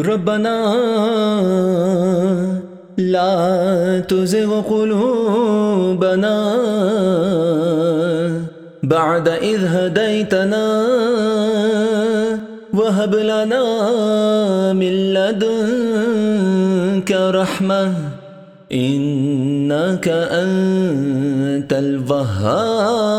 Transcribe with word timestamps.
ربنا 0.00 0.76
لا 2.98 4.04
تزغ 4.08 4.60
قلوبنا 4.60 6.56
بعد 8.82 9.28
إذ 9.28 9.64
هديتنا 9.64 10.86
وهب 12.74 13.14
لنا 13.14 13.62
من 14.72 15.14
لدنك 15.16 17.12
رحمة 17.12 17.92
إنك 18.72 20.08
أنت 20.08 21.72
الوهاب. 21.72 23.16